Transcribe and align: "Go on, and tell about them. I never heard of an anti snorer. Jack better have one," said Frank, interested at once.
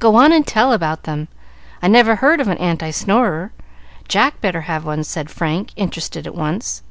"Go 0.00 0.16
on, 0.16 0.32
and 0.32 0.44
tell 0.44 0.72
about 0.72 1.04
them. 1.04 1.28
I 1.80 1.86
never 1.86 2.16
heard 2.16 2.40
of 2.40 2.48
an 2.48 2.58
anti 2.58 2.90
snorer. 2.90 3.52
Jack 4.08 4.40
better 4.40 4.62
have 4.62 4.84
one," 4.84 5.04
said 5.04 5.30
Frank, 5.30 5.70
interested 5.76 6.26
at 6.26 6.34
once. 6.34 6.82